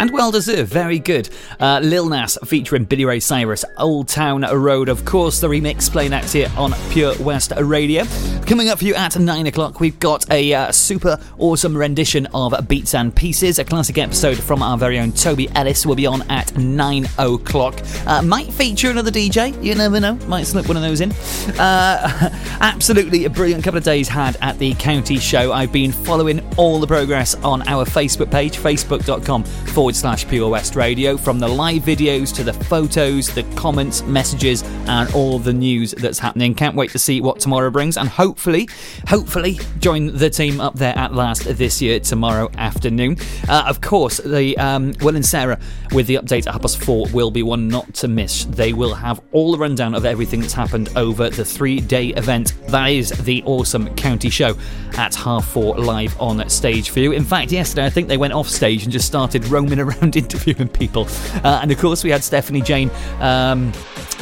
And 0.00 0.12
well 0.12 0.30
deserved, 0.30 0.72
very 0.72 1.00
good. 1.00 1.28
Uh, 1.58 1.80
Lil 1.82 2.08
Nas 2.08 2.38
featuring 2.44 2.84
Billy 2.84 3.04
Ray 3.04 3.18
Cyrus, 3.18 3.64
Old 3.78 4.06
Town 4.06 4.42
Road. 4.42 4.88
Of 4.88 5.04
course, 5.04 5.40
the 5.40 5.48
remix 5.48 5.90
playing 5.90 6.12
out 6.12 6.24
here 6.24 6.48
on 6.56 6.72
Pure 6.90 7.14
West 7.18 7.52
Radio. 7.58 8.04
Coming 8.46 8.68
up 8.68 8.78
for 8.78 8.84
you 8.84 8.94
at 8.94 9.18
9 9.18 9.46
o'clock, 9.48 9.80
we've 9.80 9.98
got 9.98 10.30
a 10.30 10.54
uh, 10.54 10.70
super 10.70 11.18
awesome 11.38 11.76
rendition 11.76 12.26
of 12.26 12.54
Beats 12.68 12.94
and 12.94 13.14
Pieces, 13.14 13.58
a 13.58 13.64
classic 13.64 13.98
episode 13.98 14.38
from 14.38 14.62
our 14.62 14.78
very 14.78 15.00
own 15.00 15.10
Toby 15.10 15.48
Ellis 15.56 15.84
will 15.84 15.96
be 15.96 16.06
on 16.06 16.22
at 16.30 16.56
9 16.56 17.08
o'clock. 17.18 17.80
Uh, 18.06 18.22
might 18.22 18.52
feature 18.52 18.90
another 18.90 19.10
DJ, 19.10 19.60
you 19.64 19.74
never 19.74 19.98
know, 19.98 20.14
might 20.28 20.46
slip 20.46 20.68
one 20.68 20.76
of 20.76 20.82
those 20.84 21.00
in. 21.00 21.10
Uh, 21.58 22.30
absolutely 22.60 23.24
a 23.24 23.30
brilliant 23.30 23.64
couple 23.64 23.78
of 23.78 23.84
days 23.84 24.06
had 24.06 24.36
at 24.40 24.56
the 24.60 24.74
county 24.74 25.18
show. 25.18 25.52
I've 25.52 25.72
been 25.72 25.90
following 25.90 26.40
all 26.56 26.78
the 26.78 26.86
progress 26.86 27.34
on 27.34 27.66
our 27.66 27.84
Facebook 27.84 28.30
page, 28.30 28.56
facebook.com 28.58 29.42
forward 29.42 29.87
slash 29.96 30.26
Pure 30.26 30.50
West 30.50 30.76
Radio, 30.76 31.16
from 31.16 31.38
the 31.38 31.48
live 31.48 31.82
videos 31.82 32.34
to 32.34 32.44
the 32.44 32.52
photos, 32.52 33.32
the 33.34 33.42
comments, 33.54 34.02
messages, 34.02 34.62
and 34.86 35.12
all 35.14 35.38
the 35.38 35.52
news 35.52 35.92
that's 35.92 36.18
happening. 36.18 36.54
Can't 36.54 36.74
wait 36.74 36.90
to 36.90 36.98
see 36.98 37.20
what 37.20 37.40
tomorrow 37.40 37.70
brings, 37.70 37.96
and 37.96 38.08
hopefully, 38.08 38.68
hopefully, 39.06 39.58
join 39.78 40.16
the 40.16 40.30
team 40.30 40.60
up 40.60 40.74
there 40.74 40.96
at 40.96 41.14
last 41.14 41.44
this 41.44 41.80
year 41.80 42.00
tomorrow 42.00 42.50
afternoon. 42.56 43.16
Uh, 43.48 43.64
of 43.66 43.80
course, 43.80 44.18
the 44.18 44.56
um, 44.58 44.92
Will 45.00 45.16
and 45.16 45.24
Sarah 45.24 45.58
with 45.92 46.06
the 46.06 46.16
update 46.16 46.46
at 46.46 46.52
half 46.52 46.62
past 46.62 46.82
four 46.82 47.06
will 47.12 47.30
be 47.30 47.42
one 47.42 47.68
not 47.68 47.94
to 47.94 48.08
miss. 48.08 48.44
They 48.44 48.72
will 48.72 48.94
have 48.94 49.20
all 49.32 49.52
the 49.52 49.58
rundown 49.58 49.94
of 49.94 50.04
everything 50.04 50.40
that's 50.40 50.52
happened 50.52 50.90
over 50.96 51.30
the 51.30 51.44
three 51.44 51.80
day 51.80 52.08
event. 52.08 52.54
That 52.68 52.88
is 52.88 53.10
the 53.10 53.42
awesome 53.44 53.94
county 53.94 54.30
show 54.30 54.56
at 54.96 55.14
half 55.14 55.46
four 55.48 55.78
live 55.78 56.18
on 56.20 56.48
stage 56.48 56.90
for 56.90 57.00
you. 57.00 57.12
In 57.12 57.24
fact, 57.24 57.52
yesterday 57.52 57.86
I 57.86 57.90
think 57.90 58.08
they 58.08 58.16
went 58.16 58.32
off 58.32 58.48
stage 58.48 58.84
and 58.84 58.92
just 58.92 59.06
started 59.06 59.46
roaming 59.46 59.77
around 59.80 60.16
interviewing 60.22 60.68
people. 60.68 61.06
Uh, 61.44 61.60
and 61.62 61.70
of 61.70 61.78
course, 61.78 62.04
we 62.04 62.10
had 62.10 62.24
Stephanie 62.24 62.62
Jane 62.62 62.90
um, 63.20 63.72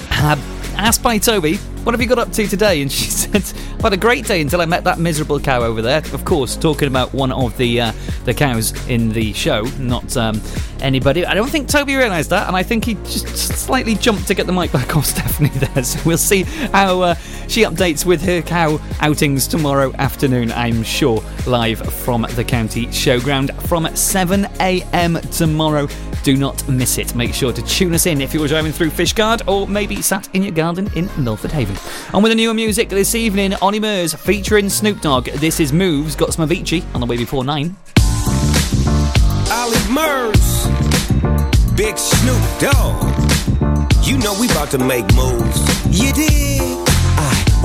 had 0.09 0.39
asked 0.77 1.03
by 1.03 1.19
Toby, 1.19 1.57
What 1.85 1.93
have 1.93 2.01
you 2.01 2.07
got 2.07 2.19
up 2.19 2.33
to 2.33 2.47
today? 2.47 2.83
And 2.83 2.91
she 2.91 3.05
said, 3.11 3.43
I've 3.75 3.83
had 3.83 3.93
a 3.93 3.97
great 3.97 4.27
day 4.27 4.41
until 4.41 4.61
I 4.61 4.67
met 4.67 4.85
that 4.85 4.99
miserable 4.99 5.41
cow 5.41 5.63
over 5.63 5.83
there. 5.83 5.99
Of 6.13 6.25
course, 6.25 6.57
talking 6.57 6.89
about 6.89 7.13
one 7.13 7.33
of 7.33 7.57
the 7.57 7.81
uh, 7.81 7.93
the 8.25 8.35
cows 8.35 8.73
in 8.89 9.11
the 9.11 9.33
show, 9.33 9.63
not 9.79 10.17
um, 10.17 10.41
anybody. 10.81 11.25
I 11.27 11.35
don't 11.35 11.49
think 11.49 11.69
Toby 11.69 11.95
realised 11.95 12.31
that, 12.31 12.47
and 12.49 12.57
I 12.57 12.63
think 12.63 12.85
he 12.85 12.95
just 12.95 13.27
slightly 13.29 13.95
jumped 13.95 14.27
to 14.29 14.35
get 14.35 14.47
the 14.47 14.53
mic 14.53 14.73
back 14.73 14.97
off 14.97 15.07
Stephanie 15.07 15.51
there. 15.51 15.85
So 15.85 16.01
we'll 16.05 16.19
see 16.19 16.43
how 16.43 17.01
uh, 17.03 17.15
she 17.49 17.63
updates 17.63 18.05
with 18.05 18.23
her 18.23 18.43
cow 18.43 18.81
outings 19.01 19.47
tomorrow 19.47 19.93
afternoon, 19.95 20.53
I'm 20.53 20.83
sure, 20.83 21.23
live 21.47 21.81
from 21.81 22.27
the 22.35 22.45
county 22.45 22.87
showground 22.87 23.55
from 23.69 23.95
7 23.95 24.47
a.m. 24.61 25.15
tomorrow. 25.33 25.89
Do 26.27 26.37
not 26.37 26.69
miss 26.69 26.99
it. 26.99 27.15
Make 27.15 27.33
sure 27.33 27.53
to 27.53 27.63
tune 27.63 27.95
us 27.95 28.07
in 28.07 28.21
if 28.21 28.35
you're 28.35 28.49
driving 28.49 28.73
through 28.73 28.91
Fishguard 28.91 29.47
or 29.47 29.69
maybe 29.69 30.03
sat 30.03 30.29
in 30.35 30.43
your 30.43 30.51
garden 30.51 30.91
in 30.97 31.09
Milford 31.17 31.53
Haven. 31.53 31.77
And 32.13 32.21
with 32.21 32.33
the 32.33 32.35
newer 32.35 32.53
music 32.53 32.89
this 32.89 33.15
evening, 33.15 33.55
Ollie 33.63 33.79
Murs 33.79 34.13
featuring 34.13 34.69
Snoop 34.69 35.01
Dogg. 35.01 35.27
This 35.27 35.61
is 35.61 35.73
Moves, 35.73 36.17
got 36.17 36.35
some 36.35 36.49
Avicii 36.49 36.83
on 36.97 37.01
the 37.01 37.07
way 37.07 37.17
before 37.17 37.45
9. 37.45 37.77
Ollie 39.53 39.89
Murs, 39.89 40.67
Big 41.77 41.97
Snoop 41.97 42.43
Dogg. 42.59 43.05
You 44.05 44.19
know 44.19 44.37
we 44.41 44.51
about 44.51 44.73
to 44.73 44.79
make 44.79 45.07
moves. 45.15 45.97
You 45.97 46.13
dig? 46.13 46.86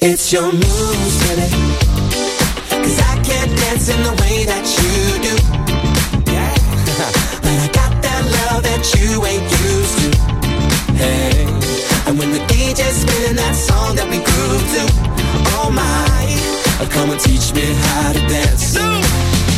It's 0.00 0.32
your 0.32 0.52
moves, 0.52 1.18
baby. 1.26 1.50
Cause 2.70 3.00
I 3.02 3.18
can't 3.26 3.50
dance 3.58 3.88
in 3.88 4.00
the 4.04 4.14
way 4.22 4.44
that 4.46 4.62
you 4.78 4.94
do. 5.26 5.34
Yeah. 6.30 6.54
but 7.42 7.58
I 7.58 7.66
got 7.74 8.00
that 8.06 8.22
love 8.30 8.62
that 8.62 8.94
you 8.94 9.26
ain't 9.26 9.42
used 9.42 9.98
to. 9.98 10.10
Hey. 10.94 11.42
And 12.06 12.16
when 12.16 12.30
the 12.30 12.38
DJ's 12.46 12.94
spinning 12.94 13.34
that 13.42 13.56
song 13.56 13.96
that 13.96 14.06
we 14.06 14.22
grew 14.22 14.54
to, 14.70 14.82
oh 15.58 15.70
my, 15.74 16.86
come 16.94 17.10
and 17.10 17.18
teach 17.18 17.52
me 17.52 17.66
how 17.66 18.12
to 18.12 18.20
dance. 18.28 18.74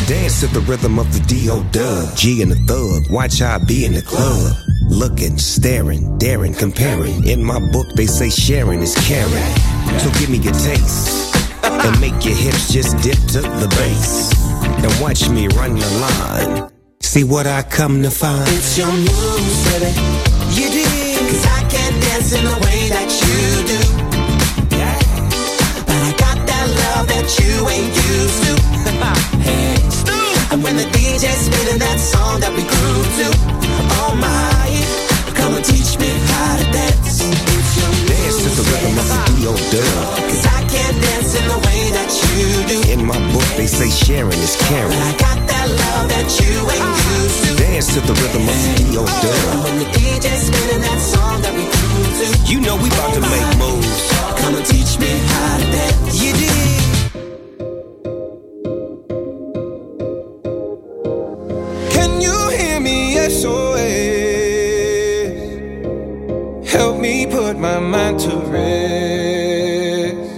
Dance 0.07 0.39
to 0.39 0.47
the 0.47 0.61
rhythm 0.61 0.97
of 0.97 1.13
the 1.13 1.19
D.O. 1.27 1.61
Dub. 1.71 2.17
G 2.17 2.41
and 2.41 2.51
the 2.51 2.55
thug. 2.65 3.11
Watch 3.11 3.43
I 3.43 3.59
be 3.59 3.85
in 3.85 3.93
the 3.93 4.01
club. 4.01 4.57
Looking, 4.89 5.37
staring, 5.37 6.17
daring, 6.17 6.55
comparing. 6.55 7.27
In 7.27 7.43
my 7.43 7.59
book, 7.71 7.85
they 7.93 8.07
say 8.07 8.31
sharing 8.31 8.81
is 8.81 8.95
caring. 9.05 9.70
So 9.99 10.09
give 10.19 10.29
me 10.29 10.37
your 10.37 10.53
taste. 10.53 11.35
And 11.63 11.99
make 11.99 12.23
your 12.25 12.35
hips 12.35 12.71
just 12.71 12.97
dip 13.01 13.17
to 13.33 13.41
the 13.41 13.67
bass. 13.77 14.33
And 14.83 14.91
watch 15.01 15.29
me 15.29 15.47
run 15.49 15.75
the 15.75 15.89
line. 15.99 16.71
See 17.01 17.23
what 17.23 17.47
I 17.47 17.61
come 17.63 18.01
to 18.03 18.11
find. 18.11 18.47
It's 18.49 18.77
your 18.77 18.91
moves, 18.91 19.59
baby. 19.69 19.91
You 20.57 20.67
did. 20.69 21.19
Cause 21.19 21.45
I 21.45 21.61
can't 21.69 21.97
dance 22.03 22.33
in 22.33 22.43
the 22.45 22.57
way 22.65 22.89
that 22.89 23.09
you 23.21 23.39
do. 23.71 23.81
Yeah. 24.77 24.97
But 25.85 25.99
I 26.07 26.11
got 26.17 26.37
that 26.47 26.65
love 26.81 27.07
that 27.07 27.27
you 27.39 27.51
ain't 27.69 27.93
used 28.09 28.39
to. 28.45 28.53
hey. 29.47 29.81
And 30.51 30.63
when 30.63 30.75
the 30.75 30.83
DJ's 30.83 31.45
spinning 31.47 31.79
that 31.79 31.99
song 31.99 32.39
that 32.41 32.51
we 32.51 32.63
grew 32.63 32.99
to, 33.19 33.27
oh 34.03 34.13
my, 34.19 35.33
come 35.33 35.55
and 35.55 35.63
teach 35.63 35.97
me 35.97 36.09
how 36.31 36.57
to 36.57 36.65
dance. 36.71 37.21
It's 37.23 37.77
your 37.77 38.00
Dance 38.51 38.59
to 38.59 38.63
the 38.63 38.71
rhythm 38.75 38.99
of 38.99 39.07
the 39.07 39.19
D.O. 39.39 39.53
Dub. 39.71 40.27
Cause 40.27 40.45
I 40.45 40.59
can't 40.67 40.97
dance 41.01 41.35
in 41.39 41.47
the 41.47 41.55
way 41.63 41.87
that 41.95 42.11
you 42.11 42.67
do. 42.67 42.91
In 42.91 43.05
my 43.05 43.15
book, 43.31 43.47
they 43.55 43.65
say 43.67 43.87
sharing 43.89 44.37
is 44.39 44.57
caring. 44.67 44.91
But 44.91 45.07
I 45.07 45.11
got 45.15 45.39
that 45.47 45.67
love 45.71 46.09
that 46.11 46.27
you 46.35 46.59
ain't 46.59 46.91
used 47.15 47.47
to. 47.47 47.55
Dance 47.63 47.87
to 47.95 48.01
the 48.01 48.11
rhythm 48.11 48.43
of 48.43 48.51
the 48.51 48.83
D.O. 48.91 49.05
Oh, 49.07 49.21
Dub. 49.23 49.63
When 49.63 49.79
the 49.79 49.85
DJ's 49.95 50.51
spinning 50.51 50.81
that 50.83 50.99
song 50.99 51.41
that 51.47 51.53
we 51.55 51.63
grew 51.63 52.03
to, 52.19 52.51
You 52.51 52.59
know 52.59 52.75
we 52.75 52.89
about 52.91 53.13
to 53.15 53.21
make 53.23 53.47
moves. 53.55 54.11
come 54.43 54.55
and 54.55 54.65
teach 54.65 54.99
me 54.99 55.07
how 55.31 55.57
to 55.57 55.65
dance. 55.71 56.19
You 56.19 56.33
did. 56.35 56.51
Can 61.95 62.19
you 62.19 62.35
hear 62.49 62.79
me? 62.81 63.15
SOS. 63.15 63.61
Help 63.61 63.70
me 67.01 67.25
put 67.25 67.57
my 67.57 67.79
mind 67.79 68.19
to 68.19 68.29
rest. 68.53 70.31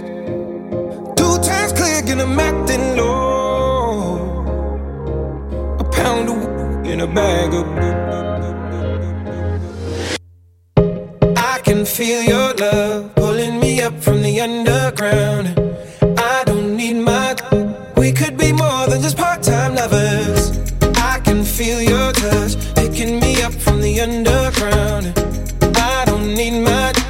Two 1.18 1.36
times 1.48 1.72
click 1.72 2.08
and 2.08 2.22
I'm 2.22 2.40
acting 2.40 2.96
low. 2.96 4.16
A 5.78 5.84
pound 5.84 6.28
of 6.30 6.40
w- 6.42 6.90
in 6.92 7.00
a 7.02 7.06
bag 7.06 7.52
of. 7.60 7.66
I 11.36 11.58
can 11.66 11.84
feel 11.84 12.22
your 12.22 12.54
love 12.54 13.14
pulling 13.14 13.60
me 13.60 13.82
up 13.82 14.00
from 14.02 14.22
the 14.22 14.40
underground. 14.40 15.46
I 16.18 16.44
don't 16.46 16.76
need 16.76 16.94
my. 16.94 17.36
We 17.96 18.10
could 18.12 18.36
be 18.38 18.52
more 18.52 18.86
than 18.86 19.02
just 19.02 19.18
part-time 19.18 19.74
lovers. 19.74 20.42
I 21.12 21.20
can 21.20 21.44
feel 21.44 21.82
your 21.82 22.12
touch 22.12 22.56
picking 22.74 23.20
me 23.20 23.42
up 23.42 23.52
from 23.52 23.82
the 23.82 24.00
underground. 24.00 25.33
Need 26.24 26.62
my. 26.62 27.03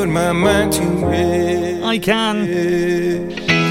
Put 0.00 0.08
my 0.08 0.32
mind 0.32 0.72
to 0.72 1.10
it. 1.12 1.82
I 1.82 1.98
can. 1.98 2.46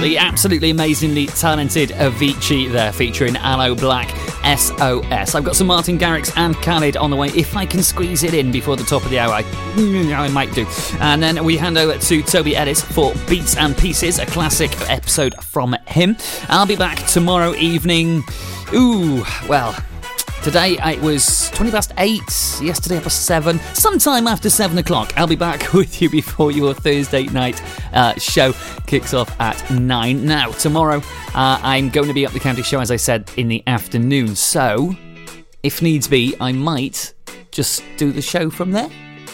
The 0.02 0.20
absolutely 0.20 0.70
amazingly 0.70 1.26
talented 1.26 1.90
Avicii 1.90 2.72
there 2.72 2.94
featuring 2.94 3.36
Aloe 3.36 3.74
Blacc 3.74 4.12
SOS. 4.56 5.34
I've 5.34 5.44
got 5.44 5.56
some 5.56 5.66
Martin 5.66 5.98
Garrix 5.98 6.32
and 6.38 6.56
Khalid 6.58 6.98
on 6.98 7.10
the 7.10 7.16
way. 7.16 7.30
If 7.30 7.58
I 7.58 7.66
can 7.66 7.82
squeeze 7.82 8.22
it 8.22 8.36
in 8.36 8.52
before 8.52 8.76
the 8.76 8.84
top 8.84 9.04
of 9.04 9.10
the 9.10 9.18
hour, 9.18 9.34
I, 9.34 9.42
mm, 9.42 10.16
I 10.16 10.28
might 10.28 10.54
do. 10.54 10.68
And 11.00 11.24
then 11.24 11.44
we 11.44 11.58
hand 11.58 11.80
over 11.80 11.98
to 11.98 12.22
Toby 12.22 12.56
Ellis 12.56 12.80
for 12.80 13.12
Beats 13.28 13.58
and 13.58 13.76
Pieces, 13.76 14.20
a 14.20 14.28
classic 14.28 14.70
episode 14.88 15.34
from 15.44 15.76
him. 15.88 16.16
I'll 16.48 16.68
be 16.68 16.76
back 16.76 17.08
tomorrow 17.08 17.56
evening. 17.56 18.24
Ooh, 18.72 19.26
well, 19.48 19.76
Today 20.50 20.80
it 20.84 21.00
was 21.00 21.52
20 21.52 21.72
past 21.72 21.93
8, 22.00 22.20
yesterday 22.60 22.97
it 22.97 23.08
7, 23.08 23.60
sometime 23.76 24.26
after 24.26 24.50
7 24.50 24.80
o'clock. 24.80 25.14
I'll 25.16 25.28
be 25.28 25.36
back 25.36 25.74
with 25.74 26.02
you 26.02 26.10
before 26.10 26.52
your 26.52 26.74
Thursday 26.74 27.26
night 27.26 27.62
uh, 27.93 28.16
show 28.16 28.54
kicks 28.88 29.14
off 29.14 29.39
at 29.39 29.70
9. 29.70 30.26
Now, 30.26 30.50
tomorrow 30.50 31.04
uh, 31.36 31.60
I'm 31.62 31.89
going 31.89 32.08
to 32.08 32.16
be 32.16 32.26
up 32.26 32.34
the 32.34 32.39
county 32.39 32.64
show, 32.64 32.80
as 32.80 32.89
I 32.89 32.95
said, 32.95 33.30
in 33.38 33.47
the 33.47 33.62
afternoon. 33.68 34.36
So, 34.36 34.95
if 35.62 35.84
needs 35.84 36.08
be, 36.08 36.36
I 36.41 36.52
might 36.52 37.14
just 37.52 37.84
do 37.97 38.12
the 38.12 38.24
show 38.24 38.50
from 38.50 38.72
there. 38.72 38.89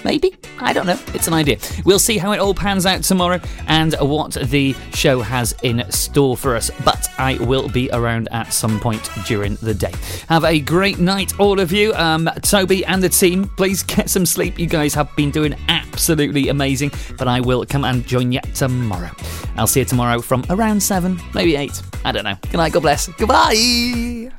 Maybe? 0.06 0.38
I 0.60 0.72
don't 0.72 0.86
know. 0.86 1.00
It's 1.16 1.28
an 1.28 1.34
idea. 1.34 1.58
We'll 1.84 1.98
see 1.98 2.20
how 2.20 2.32
it 2.32 2.40
all 2.40 2.54
pans 2.54 2.86
out 2.86 3.02
tomorrow 3.02 3.42
and 3.66 3.96
what 4.00 4.34
the 4.34 4.76
show 4.94 5.20
has 5.22 5.56
in 5.64 5.84
store 5.92 6.38
for 6.38 6.56
us. 6.56 6.70
But 6.86 7.10
I 7.18 7.38
will 7.44 7.68
be 7.70 7.90
around 7.92 8.30
at 8.32 8.54
some 8.54 8.80
point 8.80 9.10
during 9.26 9.56
the 9.64 9.74
day. 9.74 9.92
Have 10.30 10.44
a 10.44 10.60
great 10.60 11.00
night, 11.00 11.40
all 11.40 11.60
of 11.60 11.72
you. 11.72 11.92
Um, 11.96 12.30
Toby 12.44 12.86
and 12.86 13.02
the 13.02 13.10
team, 13.10 13.50
please 13.58 13.82
get 13.82 14.08
some 14.08 14.28
sleep. 14.28 14.60
You 14.60 14.68
guys 14.68 14.94
have 14.94 15.14
been 15.16 15.32
doing 15.32 15.56
absolutely 15.70 16.50
amazing. 16.50 16.92
But 17.18 17.28
I 17.28 17.42
will 17.42 17.66
come 17.66 17.84
and 17.84 18.06
join 18.06 18.32
you 18.32 18.42
tomorrow. 18.54 19.10
I'll 19.58 19.66
see 19.66 19.80
you 19.80 19.88
tomorrow 19.88 20.22
from 20.22 20.46
around 20.52 20.84
7, 20.84 21.20
maybe 21.34 21.56
8. 21.56 21.82
I 22.06 22.12
don't 22.12 22.26
know. 22.26 22.36
Good 22.44 22.58
night, 22.58 22.74
God 22.74 22.84
bless. 22.84 23.08
Goodbye. 23.08 24.35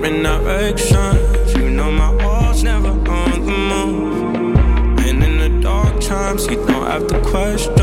Different 0.00 0.22
directions, 0.22 1.54
you 1.54 1.68
know 1.68 1.90
my 1.90 2.22
heart's 2.22 2.62
never 2.62 2.88
on 2.88 3.44
the 3.44 3.52
move. 3.52 4.98
And 5.00 5.22
in 5.22 5.38
the 5.38 5.60
dark 5.60 6.00
times, 6.00 6.46
you 6.46 6.56
don't 6.66 6.86
have 6.86 7.06
to 7.08 7.20
question 7.20 7.74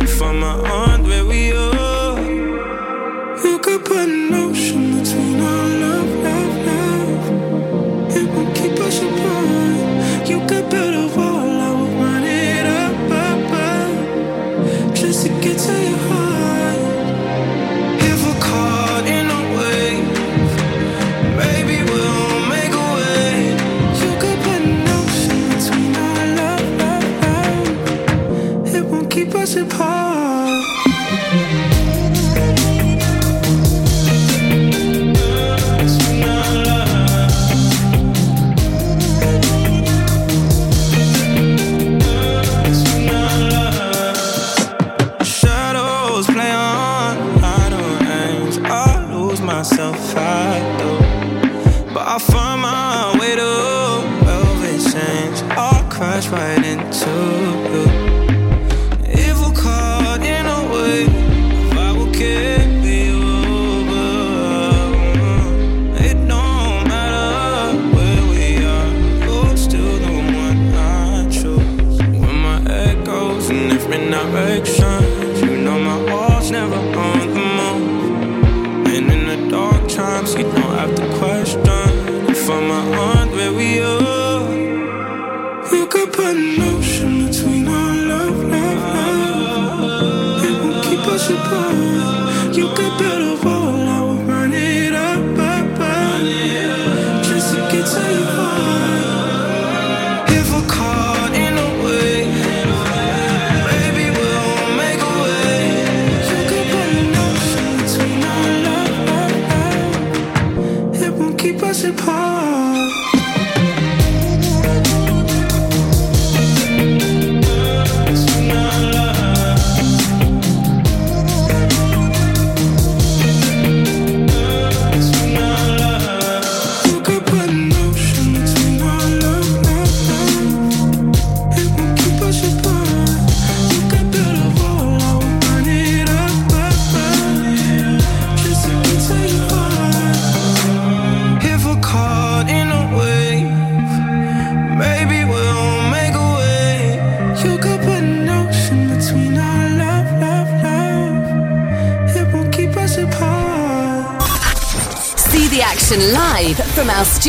if 0.00 0.22
I'm 0.22 0.42
on 0.42 1.02
where 1.04 1.24
we 1.26 1.52
are. 1.52 2.18
You 3.44 3.58
could 3.58 3.84
put 3.84 4.08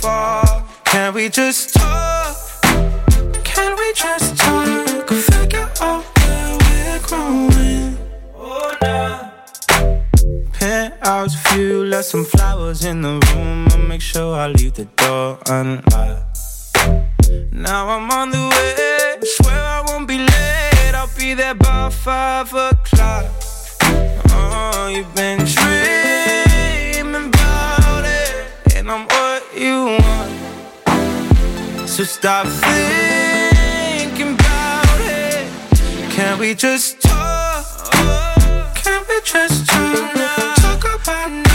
Far. 0.00 0.64
Can 0.84 1.14
we 1.14 1.28
just 1.28 1.74
talk? 1.74 2.36
Can 3.44 3.76
we 3.76 3.92
just 3.94 4.36
talk? 4.36 5.08
Figure 5.08 5.68
out 5.80 6.04
where 6.18 6.58
we're 6.62 7.00
growing. 7.08 7.98
Oh, 8.34 8.74
nah. 8.82 9.30
Penthouse 10.52 11.34
view, 11.46 11.84
left 11.84 12.08
some 12.08 12.24
flowers 12.24 12.84
in 12.84 13.02
the 13.02 13.14
room. 13.26 13.68
I'll 13.70 13.78
make 13.78 14.00
sure 14.00 14.34
I 14.34 14.48
leave 14.48 14.74
the 14.74 14.86
door 14.96 15.38
unlocked. 15.46 16.38
Now 17.52 17.88
I'm 17.88 18.10
on 18.10 18.30
the 18.30 18.44
way. 18.54 19.28
Swear 19.36 19.62
I 19.76 19.82
won't 19.86 20.08
be 20.08 20.18
late. 20.18 20.94
I'll 20.94 21.10
be 21.18 21.34
there 21.34 21.54
by 21.54 21.90
five 21.90 22.52
o'clock. 22.54 23.26
Oh, 24.32 24.88
you've 24.94 25.14
been 25.14 25.38
dreaming 25.44 27.28
about 27.28 28.04
it, 28.04 28.74
and 28.76 28.90
I'm 28.90 29.06
you 29.60 29.84
want. 29.84 30.30
So 31.86 32.04
stop 32.04 32.46
thinking 32.46 34.34
about 34.34 35.00
it. 35.00 35.46
Can 36.10 36.38
we 36.38 36.54
just 36.54 37.02
talk? 37.02 37.92
Can 38.74 39.04
we 39.08 39.20
just 39.22 39.66
talk? 39.68 40.14
Talk 40.56 40.84
about 41.02 41.30
where 41.30 41.49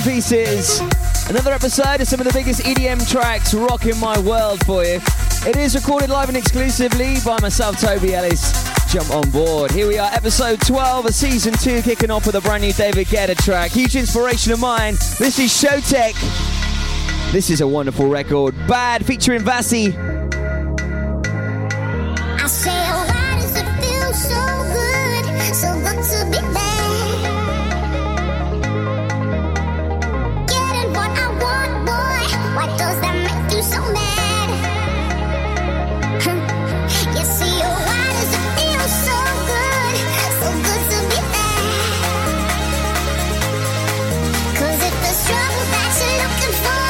and 0.00 0.14
pieces. 0.14 0.80
Another 1.28 1.52
episode 1.52 2.00
of 2.00 2.06
some 2.06 2.20
of 2.20 2.26
the 2.26 2.32
biggest 2.32 2.62
EDM 2.62 3.08
tracks 3.10 3.54
rocking 3.54 3.98
my 3.98 4.18
world 4.20 4.64
for 4.64 4.84
you. 4.84 5.00
It 5.46 5.56
is 5.56 5.74
recorded 5.74 6.10
live 6.10 6.28
and 6.28 6.36
exclusively 6.36 7.16
by 7.24 7.38
myself, 7.40 7.80
Toby 7.80 8.14
Ellis. 8.14 8.52
Jump 8.92 9.10
on 9.10 9.30
board. 9.30 9.70
Here 9.70 9.86
we 9.86 9.98
are, 9.98 10.10
episode 10.12 10.60
12 10.60 11.06
of 11.06 11.14
season 11.14 11.54
2, 11.54 11.82
kicking 11.82 12.10
off 12.10 12.26
with 12.26 12.34
a 12.34 12.40
brand 12.40 12.62
new 12.62 12.72
David 12.72 13.06
Guetta 13.06 13.36
track. 13.36 13.70
Huge 13.70 13.96
inspiration 13.96 14.52
of 14.52 14.60
mine. 14.60 14.94
This 15.18 15.38
is 15.38 15.50
Showtek. 15.50 16.14
This 17.32 17.50
is 17.50 17.60
a 17.60 17.66
wonderful 17.66 18.06
record. 18.06 18.54
Bad 18.66 19.06
featuring 19.06 19.40
Vassy. 19.40 19.94